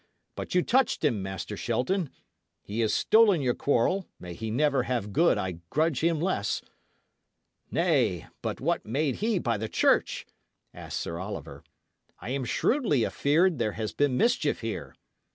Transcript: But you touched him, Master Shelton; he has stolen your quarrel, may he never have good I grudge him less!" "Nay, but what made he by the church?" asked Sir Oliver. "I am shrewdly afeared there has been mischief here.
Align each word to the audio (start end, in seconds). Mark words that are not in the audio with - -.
But 0.35 0.55
you 0.55 0.63
touched 0.63 1.05
him, 1.05 1.21
Master 1.21 1.55
Shelton; 1.55 2.09
he 2.63 2.79
has 2.79 2.91
stolen 2.91 3.39
your 3.39 3.53
quarrel, 3.53 4.07
may 4.19 4.33
he 4.33 4.49
never 4.49 4.81
have 4.81 5.13
good 5.13 5.37
I 5.37 5.59
grudge 5.69 6.03
him 6.03 6.19
less!" 6.19 6.63
"Nay, 7.69 8.25
but 8.41 8.59
what 8.59 8.83
made 8.83 9.17
he 9.17 9.37
by 9.37 9.57
the 9.57 9.69
church?" 9.69 10.25
asked 10.73 10.99
Sir 10.99 11.19
Oliver. 11.19 11.63
"I 12.19 12.31
am 12.31 12.45
shrewdly 12.45 13.03
afeared 13.05 13.59
there 13.59 13.73
has 13.73 13.93
been 13.93 14.17
mischief 14.17 14.61
here. 14.61 14.95